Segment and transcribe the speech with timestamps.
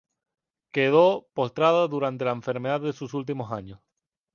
[0.71, 3.79] Quedó postrada durante la enfermedad de sus últimos años.